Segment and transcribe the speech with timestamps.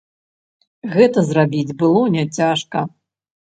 [0.95, 2.79] Гэта зрабіць было няцяжка.